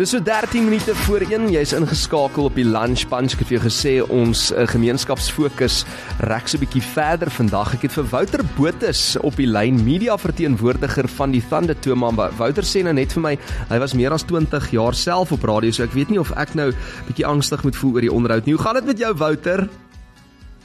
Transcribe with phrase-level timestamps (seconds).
[0.00, 1.50] Dis so 13 minute voor 1.
[1.52, 3.34] Jy's ingeskakel op die Lunch Punch.
[3.34, 5.82] Ek het vir jou gesê ons uh, gemeenskapsfokus
[6.24, 7.74] rek so 'n bietjie verder vandag.
[7.76, 12.08] Ek het vir Wouter Botus op die lyn, media verteenwoordiger van die Thunder Toma.
[12.16, 13.34] Wouter sê nou net vir my,
[13.68, 16.54] hy was meer as 20 jaar self op radio, so ek weet nie of ek
[16.54, 16.72] nou
[17.06, 18.56] bietjie angstig moet voel oor die onderhoud nie.
[18.56, 19.68] Hoe gaan dit met jou Wouter?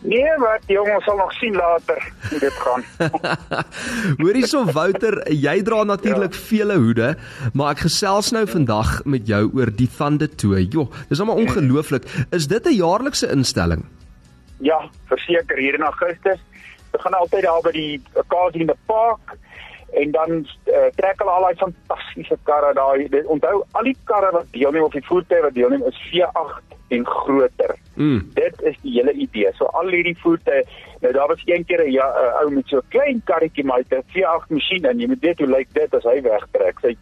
[0.00, 1.98] Nee, wat jong, ons sal nog sien later
[2.30, 2.84] hoe dit gaan.
[4.22, 6.40] Hoorie so Wouter, jy dra natuurlik ja.
[6.46, 7.10] vele hoede,
[7.52, 10.56] maar ek gesels nou vandag met jou oor die Thande toe.
[10.62, 12.08] Jo, dis almal ongelooflik.
[12.32, 13.84] Is dit 'n jaarlikse instelling?
[14.64, 14.80] Ja,
[15.12, 16.40] verseker hier in Augustus.
[16.90, 19.36] Dit gaan altyd daar by die Occasion in the Park
[19.92, 23.24] en dan uh, trek hulle al daai fantastiese karre daai.
[23.26, 27.76] Onthou, al die karre wat deelneem op die voertuie wat deelneem is V8 en groter.
[27.94, 28.22] Mm.
[28.34, 29.50] Dit is die hele idee.
[29.58, 30.64] So al hierdie voertuie,
[31.00, 32.06] nou daar was een keer 'n ja,
[32.42, 35.38] ou met so 'n klein karretjie maar dit 'n V8 masjien en jy moet weet
[35.38, 36.78] hoe lyk dit as hy wegtrek.
[36.80, 36.96] Sy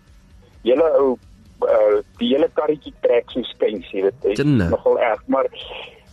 [0.63, 1.19] hele ou
[1.63, 5.47] uh, die hele karretjie trek so skensie, dit is nogal erg, maar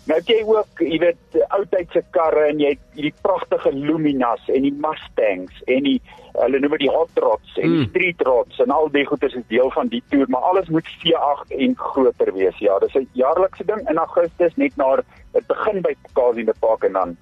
[0.06, 4.74] Nou jy ook, jy weet, oudtydse karre en jy het hierdie pragtige Luminas en die
[4.74, 5.98] Mustangs en die
[6.36, 7.78] hulle noem dit die Hot Rods en mm.
[7.80, 10.90] die Street Rods en al die goedes is deel van die toer, maar alles moet
[11.02, 12.58] V8 en groter wees.
[12.62, 14.96] Ja, dis 'n jaarlikse ding in Augustus net na
[15.34, 17.18] dit begin by Casino Park en dan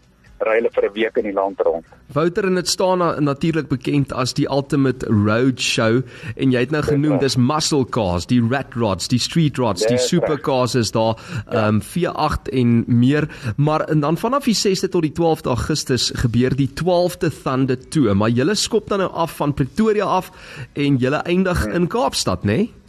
[0.48, 1.86] ry hulle vir 'n week in die land rond.
[2.14, 6.02] Wouter en dit staan na, natuurlik bekend as die Ultimate Road Show
[6.36, 9.98] en jy het nou genoem dis muscle cars, die rat rods, die street rods, die
[9.98, 11.18] supercars is daar
[11.52, 11.68] ja.
[11.68, 13.28] um V8 en meer,
[13.58, 18.16] maar en dan vanaf die 6de tot die 12de Augustus gebeur die 12de Thunder Tour,
[18.16, 20.32] maar julle skop dan nou af van Pretoria af
[20.74, 21.74] en julle eindig hmm.
[21.74, 22.52] in Kaapstad, né?
[22.54, 22.83] Nee?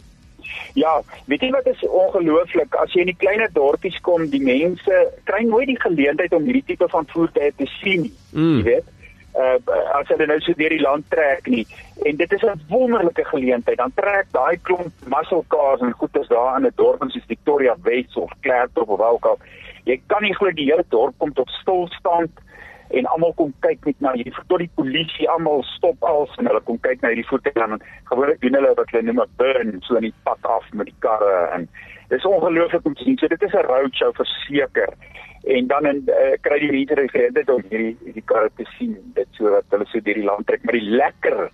[0.73, 2.75] Ja, weet jy wat is ongelooflik?
[2.75, 6.65] As jy in die kleiner dorpies kom, die mense kry nooit die geleentheid om hierdie
[6.65, 8.59] tipe van voertuie te sien, mm.
[8.59, 8.91] jy weet.
[9.35, 9.57] Uh
[9.99, 11.65] as hulle nou so deur die land trek nie.
[12.07, 13.77] En dit is 'n wonderlike geleentheid.
[13.77, 18.17] Dan trek daai klomp muscle cars en goeders daar in 'n dorp soos Victoria West
[18.17, 19.37] of Klerksdorp of Welkom
[19.85, 22.41] jy kan nie glo die hele dorp kom tot stilstand
[22.89, 26.61] en almal kom kyk net na hierdie tot die polisie almal stop als en hulle
[26.67, 27.79] kom kyk na hierdie voertuie en
[28.11, 30.99] gewoonlik doen hulle wat hulle noem 'n burn so in die pad af met die
[30.99, 31.69] karre en
[32.09, 33.17] dis ongelooflik om te sien.
[33.17, 34.93] So dit is 'n roadshow verseker.
[35.43, 39.27] En dan en uh, kry die mense regtig om hierdie hierdie karre te sien dit
[39.31, 40.63] so wat hulle so deur die land trek.
[40.63, 41.49] Maar die lekker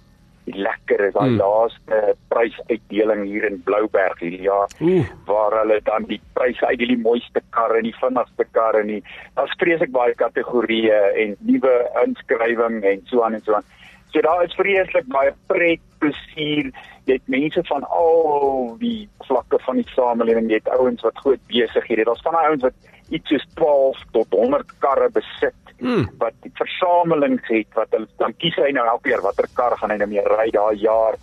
[0.56, 1.38] lekker is daai mm.
[1.42, 5.06] laaste prysuitdeling hier in Blouberg hierdie jaar mm.
[5.30, 8.94] waar hulle dan die pryse uit die mooiste karre en die vinnigste karre en
[9.36, 11.76] daar's vreeslik baie kategorieë en nuwe
[12.06, 13.70] inskrywing en so aan en so aan.
[14.12, 16.72] So daar is vreeslik baie pret, plesier,
[17.08, 22.06] dit mense van al die vlakke van die samelewing, jy het ouens wat groot besighede,
[22.08, 26.08] daar's van daai ouens wat iets soos 12 tot 100 karre besit mm.
[26.22, 29.94] wat die versamelings het wat hulle dan kies hy nou elke keer watter kar gaan
[29.94, 31.18] hy nou mee ry daai jaar.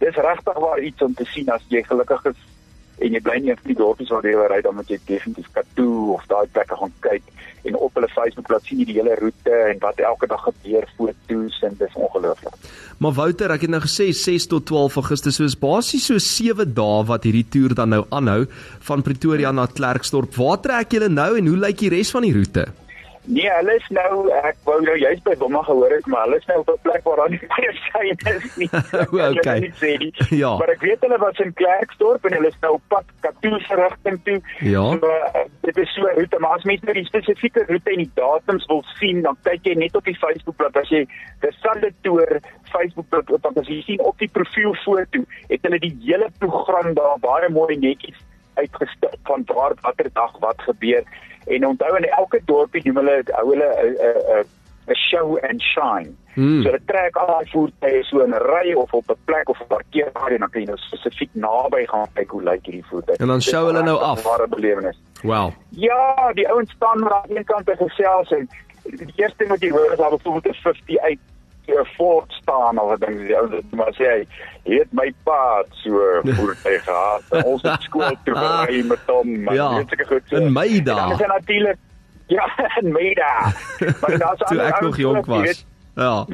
[0.00, 2.40] Dis regtig waar iets om te sien as jy gelukkig is
[3.02, 6.14] en jy bly nie in die dorpies waar jy ry dan moet jy definitief Katoo
[6.14, 7.32] of daai plekke gaan kyk
[7.64, 11.60] en op hulle Facebook laat sien die hele roete en wat elke dag gebeur foto's
[11.64, 12.56] en dis ongelooflik.
[13.00, 16.74] Maar Wouter, ek het nou gesê 6 tot 12 Augustus, so is basies so 7
[16.76, 18.44] dae wat hierdie toer dan nou aanhou
[18.88, 20.36] van Pretoria na Klerksdorp.
[20.36, 22.68] Waar trek julle nou en hoe lyk die res van die roete?
[23.26, 26.48] Nee, hulle is nou ek wou nou juist by Bomma gehoor het, maar hulle is
[26.50, 28.68] nou op 'n plek waar daar nie baie syne is nie.
[29.38, 29.72] okay.
[30.28, 30.56] ja.
[30.56, 33.74] Maar ek weet hulle was in Klerksdorp en hulle is nou op pad Katoo se
[33.74, 34.40] rigting toe.
[34.60, 34.84] Ja.
[34.98, 38.04] So, uh, dit is so 'n roete, maar as mense nou die spesifieke roete en
[38.04, 41.06] die datums wil sien, dan kyk jy net op die Facebookblad as jy
[41.62, 42.40] Sunday Tour
[42.72, 47.18] Facebookblad op dan as jy sien op die profielfoto, het hulle die hele program daar
[47.20, 48.20] baie mooi netjies
[48.54, 51.02] uitgestel van waar watter dag wat gebeur.
[51.46, 53.96] En onthou in elke dorpie noem hulle hou hulle 'n
[54.40, 54.44] 'n
[54.86, 56.12] 'n show and shine.
[56.34, 56.62] Hmm.
[56.62, 59.60] So hulle trek al die voertuie so in 'n ry of op 'n plek of
[59.60, 63.16] 'n parkeerplek en dan kan jy nou spesifiek naby gaan kyk hoe lyk hierdie voertuie.
[63.16, 64.22] En dan show hulle nou af.
[64.22, 64.98] Ware belewenis.
[65.22, 65.52] Wow.
[65.68, 68.48] Ja, die ouens staan maar aan een kant by gesels en
[68.82, 70.60] die eerste ding wat jy hoor is al byvoorbeeld 'n
[71.66, 74.26] 58 'n Ford staan of ding die ou maar sê
[74.64, 77.44] hy het my pa so voertuig gehad.
[77.44, 80.32] Ons het skool toe gery met hom, ja, weet seker goed.
[80.32, 81.08] In my dae.
[81.08, 81.78] Dit is natuurlik
[82.26, 82.48] ja,
[82.80, 83.52] in my dae.
[84.00, 85.40] Maar daar's toe ek nog jonk was.
[85.40, 85.64] Weet,
[85.94, 86.26] ja.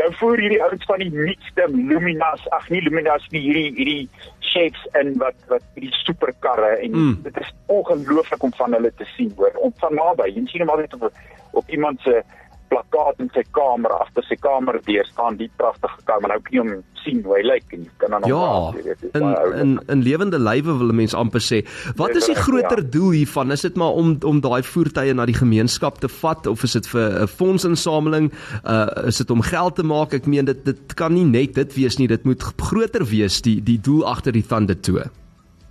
[0.00, 4.08] nou voer hierdie ouens van die nuutste Luminas, ag nie Luminas nie, hierdie hierdie
[4.48, 7.16] shapes in wat wat hierdie superkarre en mm.
[7.22, 9.52] dit is ongelooflik om van hulle te sien hoor.
[9.62, 11.12] Om van naby, jy sien hom altyd op
[11.58, 12.22] op iemand se
[12.68, 16.56] plakkaat in sy kamer agter sy kamer deur staan die pragtige kar maar nou kan
[16.56, 19.26] jy hom sien hoe hy lyk en jy kan dan Ja, weet, in
[19.62, 21.62] in in lewende lywe wil mense amper sê.
[21.96, 22.88] Wat is die groter ja.
[22.96, 23.54] doel hiervan?
[23.54, 26.90] Is dit maar om om daai voertuie na die gemeenskap te vat of is dit
[26.94, 28.32] vir 'n fondsinsameling?
[28.64, 30.14] Uh is dit om geld te maak?
[30.14, 32.08] Ek meen dit dit kan nie net dit wees nie.
[32.08, 35.08] Dit moet groter wees die die doel agter die Thunder toe.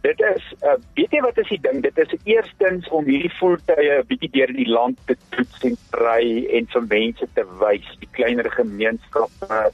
[0.02, 1.82] Dit is uh, weet jy wat is die ding?
[1.84, 6.46] Dit is eerstens om hierdie voertuie 'n bietjie deur die land te toets en ry
[6.60, 9.68] en vir mense te wys die kleiner gemeenskappe uh,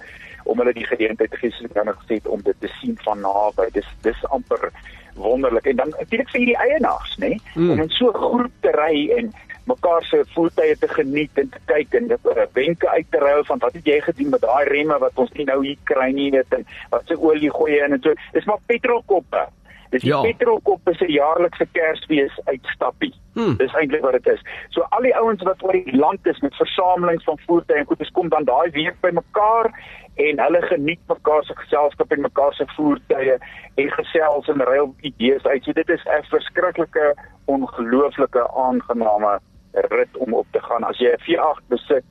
[0.43, 2.97] om hulle die geleentheid te gee soos ek nou gesê het om dit te sien
[3.05, 3.69] van naby.
[3.75, 4.71] Dis dis amper
[5.15, 5.65] wonderlik.
[5.65, 7.71] En dan natuurlik vir die eienaars nê mm.
[7.71, 9.33] om in so 'n groep te ry en
[9.65, 12.11] mekaar se voertuie te geniet en te kyk en
[12.53, 15.45] wenke uit te ruil van wat het jy gedoen met daai remme wat ons nie
[15.45, 18.13] nou hier kry nie weet en wat se olie gooi en so.
[18.33, 19.47] Dis maar petrolkoppe
[19.93, 20.21] Dis die ja.
[20.21, 23.13] petrolkop is 'n jaarlikse Kersfees uitstappie.
[23.33, 23.57] Hmm.
[23.57, 24.41] Dis eintlik wat dit is.
[24.69, 28.11] So al die ouens wat oor die land is met versamelings van voertuie en goedes
[28.11, 29.69] kom dan daai week bymekaar
[30.15, 33.37] en hulle geniet mekaar se geselskap en mekaar se voertuie
[33.75, 35.63] en gesels en ruil idees uit.
[35.63, 39.39] So dit is 'n verskriklike ongelooflike aangename
[39.73, 40.83] rit om op te gaan.
[40.83, 42.05] As jy 'n V8 besit,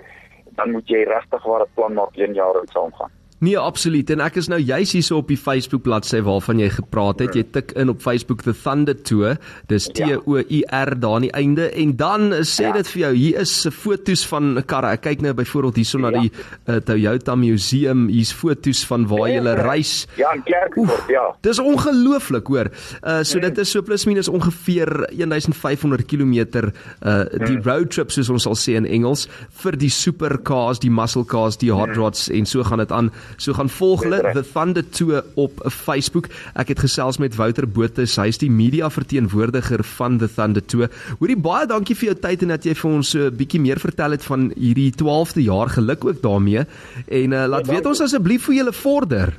[0.55, 3.11] dan moet jy regtig waar 'n plan maak een jaar en saamgaan.
[3.43, 4.07] Nee, absoluut.
[4.15, 7.35] En ek is nou juis hierso op die Facebook bladsy waarvan jy gepraat het.
[7.35, 9.35] Jy tik in op Facebook the Thunder Tour.
[9.67, 12.77] Dis T O U R daar aan die einde en dan sê ja.
[12.77, 14.93] dit vir jou hier is foto's van karre.
[14.95, 18.05] Ek kyk nou byvoorbeeld hierso na die uh, Toyota Museum.
[18.13, 19.97] Hier's foto's van waar jy hulle reis.
[20.21, 21.27] Ja, in Klerksdorp, ja.
[21.43, 22.71] Dis ongelooflik, hoor.
[23.03, 26.31] Uh so dit is so plus minus ongeveer 1500 km
[26.63, 27.67] uh die hmm.
[27.67, 29.27] road trip soos ons sal sê in Engels
[29.65, 31.99] vir die supercars, die muscle cars, die hot hmm.
[31.99, 33.11] rods en so gaan dit aan.
[33.37, 36.29] So gaan volg hulle The Thunder Tour op Facebook.
[36.55, 40.91] Ek het gesels met Wouter Botha, hy is die media verteenwoordiger van The Thunder Tour.
[41.21, 43.79] Hoorie baie dankie vir jou tyd en dat jy vir ons so 'n bietjie meer
[43.79, 46.65] vertel het van hierdie 12de jaar geluk ook daarmee.
[47.09, 49.35] En uh, laat ja, weet ons asseblief hoe julle vorder.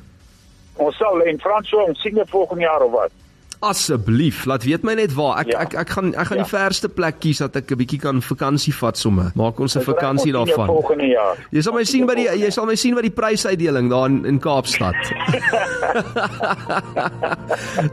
[0.75, 3.22] Ons sal in Fransjo sien volgende jaar of wat
[3.63, 5.39] asseblief laat weet my net waar.
[5.43, 5.63] Ek ja.
[5.65, 6.45] ek, ek gaan ek gaan ja.
[6.45, 9.31] die verste plek kies dat ek 'n bietjie kan vakansie vat somme.
[9.39, 10.67] Maak ons 'n vakansie daarvan.
[10.67, 11.37] volgende jaar.
[11.51, 14.25] Jy sal my sien by die jy sal my sien by die prysuitdeling daar in,
[14.25, 14.95] in Kaapstad.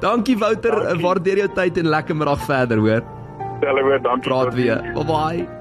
[0.07, 0.99] Dankie Wouter.
[1.01, 3.03] Waardeer jou tyd en lekker middag verder hoor.
[3.61, 4.29] Hallo dankie.
[4.29, 4.81] Praat weer.
[4.95, 5.60] Bye bye